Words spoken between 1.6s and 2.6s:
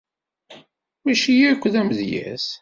d amedyaz.